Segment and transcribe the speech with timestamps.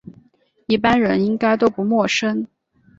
[0.65, 2.47] 一般人应该都不陌生